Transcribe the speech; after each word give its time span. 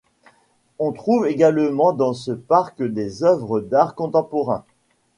On 0.79 0.93
trouve 0.93 1.27
également 1.27 1.93
dans 1.93 2.13
ce 2.13 2.31
parc 2.31 2.81
des 2.81 3.23
œuvres 3.23 3.59
d'art 3.61 3.93
contemporain. 3.93 4.65